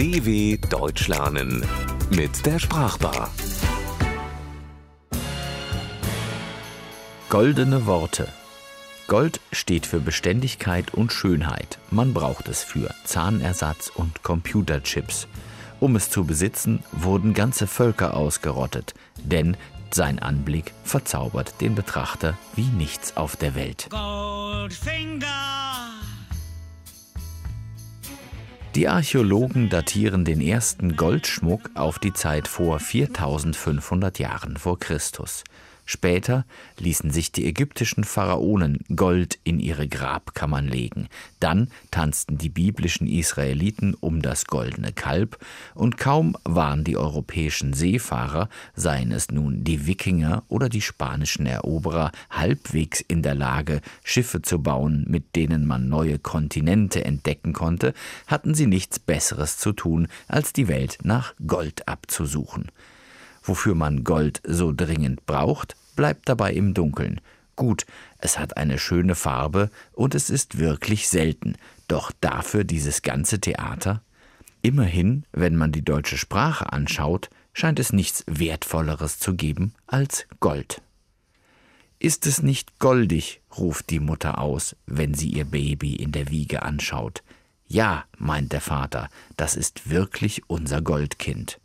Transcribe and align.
DW 0.00 0.56
Deutsch 0.70 1.08
lernen 1.08 1.62
mit 2.08 2.46
der 2.46 2.58
Sprachbar. 2.58 3.28
Goldene 7.28 7.84
Worte. 7.84 8.26
Gold 9.08 9.42
steht 9.52 9.84
für 9.84 10.00
Beständigkeit 10.00 10.94
und 10.94 11.12
Schönheit. 11.12 11.76
Man 11.90 12.14
braucht 12.14 12.48
es 12.48 12.62
für 12.62 12.94
Zahnersatz 13.04 13.92
und 13.94 14.22
Computerchips. 14.22 15.28
Um 15.80 15.96
es 15.96 16.08
zu 16.08 16.24
besitzen, 16.24 16.82
wurden 16.92 17.34
ganze 17.34 17.66
Völker 17.66 18.16
ausgerottet, 18.16 18.94
denn 19.22 19.54
sein 19.90 20.18
Anblick 20.18 20.72
verzaubert 20.82 21.60
den 21.60 21.74
Betrachter 21.74 22.38
wie 22.56 22.68
nichts 22.68 23.18
auf 23.18 23.36
der 23.36 23.54
Welt. 23.54 23.88
Goldfinger. 23.90 25.49
Die 28.76 28.86
Archäologen 28.86 29.68
datieren 29.68 30.24
den 30.24 30.40
ersten 30.40 30.94
Goldschmuck 30.94 31.70
auf 31.74 31.98
die 31.98 32.12
Zeit 32.12 32.46
vor 32.46 32.78
4500 32.78 34.20
Jahren 34.20 34.56
vor 34.56 34.78
Christus. 34.78 35.42
Später 35.92 36.44
ließen 36.78 37.10
sich 37.10 37.32
die 37.32 37.46
ägyptischen 37.46 38.04
Pharaonen 38.04 38.78
Gold 38.94 39.40
in 39.42 39.58
ihre 39.58 39.88
Grabkammern 39.88 40.68
legen. 40.68 41.08
Dann 41.40 41.66
tanzten 41.90 42.38
die 42.38 42.48
biblischen 42.48 43.08
Israeliten 43.08 43.94
um 43.98 44.22
das 44.22 44.44
goldene 44.44 44.92
Kalb, 44.92 45.44
und 45.74 45.98
kaum 45.98 46.36
waren 46.44 46.84
die 46.84 46.96
europäischen 46.96 47.72
Seefahrer, 47.72 48.48
seien 48.76 49.10
es 49.10 49.32
nun 49.32 49.64
die 49.64 49.88
Wikinger 49.88 50.44
oder 50.46 50.68
die 50.68 50.80
spanischen 50.80 51.44
Eroberer, 51.44 52.12
halbwegs 52.30 53.00
in 53.00 53.22
der 53.22 53.34
Lage, 53.34 53.80
Schiffe 54.04 54.42
zu 54.42 54.62
bauen, 54.62 55.06
mit 55.08 55.34
denen 55.34 55.66
man 55.66 55.88
neue 55.88 56.20
Kontinente 56.20 57.04
entdecken 57.04 57.52
konnte, 57.52 57.94
hatten 58.28 58.54
sie 58.54 58.68
nichts 58.68 59.00
Besseres 59.00 59.58
zu 59.58 59.72
tun, 59.72 60.06
als 60.28 60.52
die 60.52 60.68
Welt 60.68 60.98
nach 61.02 61.34
Gold 61.44 61.88
abzusuchen. 61.88 62.70
Wofür 63.42 63.74
man 63.74 64.04
Gold 64.04 64.40
so 64.46 64.72
dringend 64.72 65.26
braucht, 65.26 65.74
bleibt 65.90 66.28
dabei 66.28 66.52
im 66.52 66.74
Dunkeln. 66.74 67.20
Gut, 67.56 67.84
es 68.18 68.38
hat 68.38 68.56
eine 68.56 68.78
schöne 68.78 69.14
Farbe 69.14 69.70
und 69.92 70.14
es 70.14 70.30
ist 70.30 70.58
wirklich 70.58 71.08
selten, 71.08 71.56
doch 71.88 72.12
dafür 72.20 72.64
dieses 72.64 73.02
ganze 73.02 73.40
Theater? 73.40 74.02
Immerhin, 74.62 75.24
wenn 75.32 75.56
man 75.56 75.72
die 75.72 75.84
deutsche 75.84 76.18
Sprache 76.18 76.72
anschaut, 76.72 77.30
scheint 77.52 77.78
es 77.78 77.92
nichts 77.92 78.24
Wertvolleres 78.26 79.18
zu 79.18 79.34
geben 79.34 79.74
als 79.86 80.26
Gold. 80.38 80.82
Ist 81.98 82.26
es 82.26 82.42
nicht 82.42 82.78
goldig, 82.78 83.42
ruft 83.58 83.90
die 83.90 84.00
Mutter 84.00 84.38
aus, 84.38 84.76
wenn 84.86 85.12
sie 85.12 85.28
ihr 85.28 85.44
Baby 85.44 85.96
in 85.96 86.12
der 86.12 86.30
Wiege 86.30 86.62
anschaut. 86.62 87.22
Ja, 87.66 88.04
meint 88.16 88.52
der 88.52 88.62
Vater, 88.62 89.10
das 89.36 89.54
ist 89.54 89.90
wirklich 89.90 90.48
unser 90.48 90.80
Goldkind. 90.80 91.60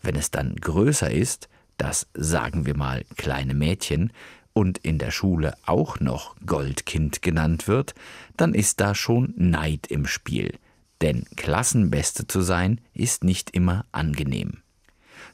Wenn 0.00 0.16
es 0.16 0.30
dann 0.30 0.54
größer 0.56 1.10
ist, 1.10 1.48
das 1.76 2.06
sagen 2.14 2.66
wir 2.66 2.76
mal 2.76 3.04
kleine 3.16 3.54
Mädchen, 3.54 4.12
und 4.52 4.78
in 4.78 4.98
der 4.98 5.10
Schule 5.10 5.54
auch 5.64 6.00
noch 6.00 6.36
Goldkind 6.44 7.22
genannt 7.22 7.68
wird, 7.68 7.94
dann 8.36 8.54
ist 8.54 8.80
da 8.80 8.94
schon 8.94 9.34
Neid 9.36 9.86
im 9.88 10.06
Spiel. 10.06 10.58
Denn 11.00 11.24
Klassenbeste 11.36 12.26
zu 12.26 12.42
sein, 12.42 12.80
ist 12.94 13.24
nicht 13.24 13.50
immer 13.50 13.84
angenehm. 13.92 14.58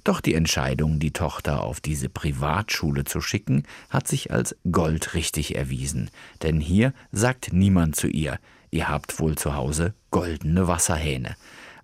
Doch 0.04 0.20
die 0.20 0.34
Entscheidung, 0.34 1.00
die 1.00 1.10
Tochter 1.10 1.62
auf 1.62 1.80
diese 1.80 2.08
Privatschule 2.08 3.04
zu 3.04 3.20
schicken, 3.20 3.64
hat 3.90 4.08
sich 4.08 4.30
als 4.30 4.56
goldrichtig 4.70 5.56
erwiesen. 5.56 6.10
Denn 6.42 6.60
hier 6.60 6.94
sagt 7.12 7.52
niemand 7.52 7.96
zu 7.96 8.06
ihr, 8.06 8.38
ihr 8.70 8.88
habt 8.88 9.18
wohl 9.18 9.36
zu 9.36 9.54
Hause 9.54 9.94
goldene 10.10 10.68
Wasserhähne 10.68 11.36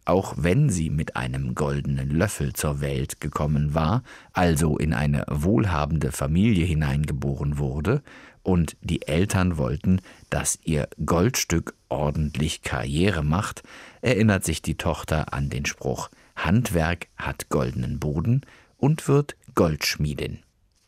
auch 0.05 0.35
wenn 0.37 0.71
sie 0.71 0.91
mit 0.91 1.17
einem 1.17 1.55
goldenen 1.55 2.11
Löffel 2.11 2.53
zur 2.53 2.81
Welt 2.81 3.21
gekommen 3.21 3.75
war, 3.75 4.03
also 4.33 4.77
in 4.77 4.93
eine 4.93 5.25
wohlhabende 5.31 6.13
Familie 6.13 6.67
hineingeboren 6.67 7.59
wurde, 7.59 8.03
und 8.43 8.77
die 8.83 9.07
Eltern 9.09 9.57
wollten, 9.57 10.01
dass 10.29 10.59
ihr 10.65 10.89
Goldstück 11.05 11.75
ordentlich 11.89 12.63
Karriere 12.63 13.25
macht, 13.25 13.63
erinnert 14.03 14.45
sich 14.45 14.61
die 14.61 14.77
Tochter 14.77 15.33
an 15.33 15.49
den 15.49 15.65
Spruch 15.65 16.11
Handwerk 16.37 17.09
hat 17.17 17.49
goldenen 17.49 17.99
Boden 17.99 18.43
und 18.77 19.09
wird 19.09 19.37
Goldschmiedin. 19.55 20.41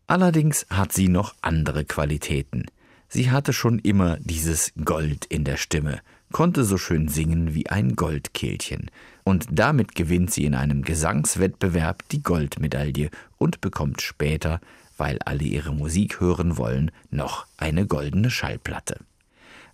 Allerdings 0.07 0.67
hat 0.71 0.93
sie 0.93 1.09
noch 1.09 1.35
andere 1.41 1.85
Qualitäten. 1.85 2.67
Sie 3.09 3.31
hatte 3.31 3.53
schon 3.53 3.79
immer 3.79 4.19
dieses 4.21 4.73
Gold 4.85 5.25
in 5.25 5.45
der 5.45 5.57
Stimme, 5.57 6.01
konnte 6.33 6.65
so 6.65 6.79
schön 6.79 7.09
singen 7.09 7.55
wie 7.55 7.69
ein 7.69 7.97
Goldkehlchen, 7.97 8.91
und 9.25 9.47
damit 9.51 9.95
gewinnt 9.95 10.33
sie 10.33 10.45
in 10.45 10.55
einem 10.55 10.83
Gesangswettbewerb 10.83 12.09
die 12.11 12.23
Goldmedaille 12.23 13.11
und 13.39 13.61
bekommt 13.61 14.03
später, 14.03 14.61
weil 14.97 15.19
alle 15.25 15.45
ihre 15.45 15.73
Musik 15.73 16.21
hören 16.21 16.57
wollen, 16.57 16.91
noch 17.11 17.47
eine 17.57 17.87
goldene 17.87 18.31
Schallplatte. 18.31 19.01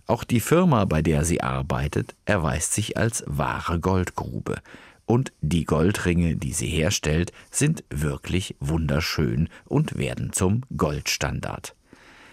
Auch 0.05 0.23
die 0.23 0.41
Firma, 0.41 0.85
bei 0.85 1.01
der 1.01 1.23
sie 1.23 1.41
arbeitet, 1.41 2.15
erweist 2.25 2.73
sich 2.73 2.97
als 2.97 3.23
wahre 3.27 3.79
Goldgrube, 3.79 4.57
und 5.05 5.33
die 5.41 5.65
Goldringe, 5.65 6.35
die 6.37 6.53
sie 6.53 6.67
herstellt, 6.67 7.31
sind 7.51 7.83
wirklich 7.89 8.55
wunderschön 8.59 9.49
und 9.65 9.97
werden 9.97 10.31
zum 10.31 10.61
Goldstandard. 10.75 11.75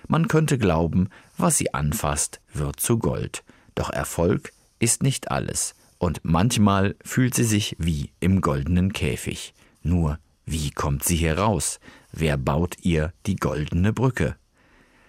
Man 0.06 0.28
könnte 0.28 0.58
glauben, 0.58 1.08
was 1.36 1.58
sie 1.58 1.74
anfasst, 1.74 2.40
wird 2.52 2.80
zu 2.80 2.98
Gold. 2.98 3.42
Doch 3.80 3.88
Erfolg 3.88 4.52
ist 4.78 5.02
nicht 5.02 5.30
alles. 5.30 5.74
Und 5.96 6.20
manchmal 6.22 6.96
fühlt 7.02 7.34
sie 7.34 7.44
sich 7.44 7.76
wie 7.78 8.10
im 8.20 8.42
goldenen 8.42 8.92
Käfig. 8.92 9.54
Nur, 9.82 10.18
wie 10.44 10.70
kommt 10.70 11.02
sie 11.02 11.16
hier 11.16 11.38
raus? 11.38 11.80
Wer 12.12 12.36
baut 12.36 12.76
ihr 12.82 13.14
die 13.24 13.36
goldene 13.36 13.94
Brücke? 13.94 14.36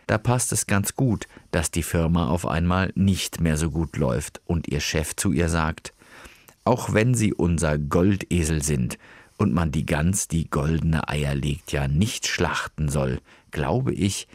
Da 0.07 0.17
passt 0.17 0.53
es 0.53 0.67
ganz 0.67 0.95
gut, 0.95 1.27
dass 1.51 1.71
die 1.71 1.83
Firma 1.83 2.29
auf 2.29 2.47
einmal 2.47 2.93
nicht 2.95 3.41
mehr 3.41 3.57
so 3.57 3.71
gut 3.71 3.97
läuft 3.97 4.39
und 4.45 4.69
ihr 4.69 4.79
Chef 4.79 5.17
zu 5.17 5.33
ihr 5.33 5.49
sagt, 5.49 5.91
auch 6.63 6.93
wenn 6.93 7.13
sie 7.13 7.33
unser 7.33 7.77
Goldesel 7.77 8.63
sind 8.63 8.97
und 9.35 9.53
man 9.53 9.73
die 9.73 9.85
Gans, 9.85 10.29
die 10.29 10.49
goldene 10.49 11.09
Eier 11.09 11.35
legt, 11.35 11.73
ja 11.73 11.89
nicht 11.89 12.25
schlachten 12.25 12.87
soll, 12.87 13.19
glaube 13.51 13.93
ich, 13.93 14.29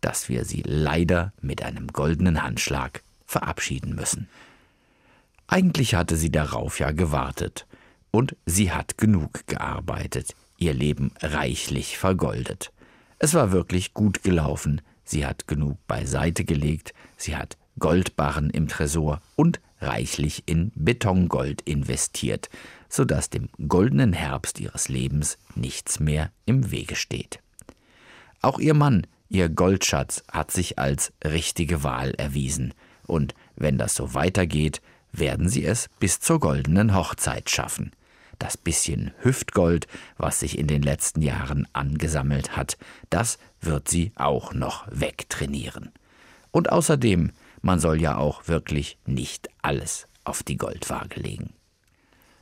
dass 0.00 0.30
wir 0.30 0.46
sie 0.46 0.62
leider 0.64 1.34
mit 1.42 1.62
einem 1.62 1.88
goldenen 1.88 2.42
Handschlag 2.42 3.02
verabschieden 3.34 3.96
müssen. 3.96 4.28
Eigentlich 5.48 5.96
hatte 5.96 6.16
sie 6.16 6.30
darauf 6.30 6.78
ja 6.78 6.92
gewartet, 6.92 7.66
und 8.12 8.36
sie 8.46 8.70
hat 8.70 8.96
genug 8.96 9.44
gearbeitet, 9.48 10.36
ihr 10.56 10.72
Leben 10.72 11.10
reichlich 11.20 11.98
vergoldet. 11.98 12.70
Es 13.18 13.34
war 13.34 13.50
wirklich 13.50 13.92
gut 13.92 14.22
gelaufen, 14.22 14.82
sie 15.02 15.26
hat 15.26 15.48
genug 15.48 15.76
beiseite 15.88 16.44
gelegt, 16.44 16.94
sie 17.16 17.34
hat 17.36 17.56
Goldbarren 17.80 18.50
im 18.50 18.68
Tresor 18.68 19.20
und 19.34 19.60
reichlich 19.80 20.44
in 20.46 20.70
Betongold 20.76 21.60
investiert, 21.62 22.48
so 22.88 23.04
dass 23.04 23.30
dem 23.30 23.48
goldenen 23.66 24.12
Herbst 24.12 24.60
ihres 24.60 24.88
Lebens 24.88 25.38
nichts 25.56 25.98
mehr 25.98 26.30
im 26.46 26.70
Wege 26.70 26.94
steht. 26.94 27.40
Auch 28.42 28.60
ihr 28.60 28.74
Mann 28.74 29.08
Ihr 29.34 29.48
Goldschatz 29.48 30.22
hat 30.30 30.52
sich 30.52 30.78
als 30.78 31.12
richtige 31.24 31.82
Wahl 31.82 32.12
erwiesen, 32.12 32.72
und 33.06 33.34
wenn 33.56 33.78
das 33.78 33.94
so 33.94 34.14
weitergeht, 34.14 34.80
werden 35.12 35.48
sie 35.48 35.64
es 35.64 35.88
bis 36.00 36.20
zur 36.20 36.40
goldenen 36.40 36.94
Hochzeit 36.94 37.50
schaffen. 37.50 37.92
Das 38.38 38.56
bisschen 38.56 39.12
Hüftgold, 39.22 39.86
was 40.16 40.40
sich 40.40 40.58
in 40.58 40.66
den 40.66 40.82
letzten 40.82 41.22
Jahren 41.22 41.68
angesammelt 41.72 42.56
hat, 42.56 42.76
das 43.10 43.38
wird 43.60 43.88
sie 43.88 44.12
auch 44.16 44.52
noch 44.52 44.86
wegtrainieren. 44.90 45.92
Und 46.50 46.72
außerdem, 46.72 47.32
man 47.62 47.80
soll 47.80 48.00
ja 48.00 48.16
auch 48.16 48.48
wirklich 48.48 48.98
nicht 49.06 49.48
alles 49.62 50.06
auf 50.24 50.42
die 50.42 50.56
Goldwaage 50.56 51.20
legen. 51.20 51.52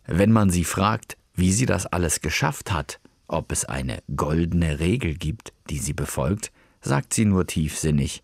Wenn 0.07 0.33
man 0.33 0.51
sie 0.51 0.65
fragt, 0.65 1.17
wie 1.35 1.53
sie 1.53 1.67
das 1.67 1.87
alles 1.87 2.21
geschafft 2.21 2.73
hat, 2.73 3.01
ob 3.29 3.53
es 3.53 3.65
eine 3.65 4.03
goldene 4.15 4.81
Regel 4.81 5.15
gibt, 5.15 5.53
die 5.71 5.79
sie 5.79 5.95
befolgt, 5.95 6.53
sagt 6.81 7.15
sie 7.15 7.25
nur 7.25 7.47
tiefsinnig. 7.47 8.23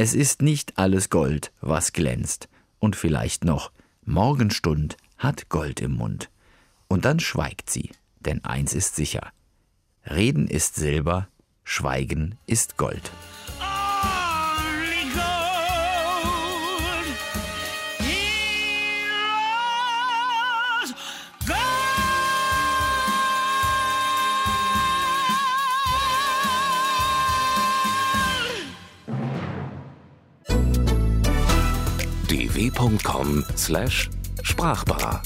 Es 0.00 0.14
ist 0.14 0.42
nicht 0.42 0.78
alles 0.78 1.10
Gold, 1.10 1.50
was 1.60 1.92
glänzt. 1.92 2.48
Und 2.78 2.94
vielleicht 2.94 3.44
noch, 3.44 3.72
Morgenstund 4.04 4.96
hat 5.16 5.48
Gold 5.48 5.80
im 5.80 5.94
Mund. 5.94 6.30
Und 6.86 7.04
dann 7.04 7.18
schweigt 7.18 7.68
sie, 7.68 7.90
denn 8.20 8.44
eins 8.44 8.74
ist 8.74 8.94
sicher. 8.94 9.32
Reden 10.08 10.46
ist 10.46 10.76
Silber, 10.76 11.26
Schweigen 11.64 12.38
ist 12.46 12.76
Gold. 12.76 13.10
dw.com/sprachbar 32.70 35.20